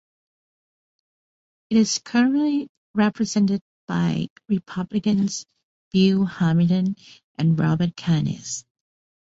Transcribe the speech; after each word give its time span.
It 1.69 1.77
is 1.77 1.99
currently 1.99 2.69
represented 2.95 3.61
by 3.85 4.29
Republicans 4.49 5.45
Bill 5.91 6.25
Hamilton 6.25 6.95
and 7.35 7.59
Robert 7.59 7.95
Karnes. 7.95 8.65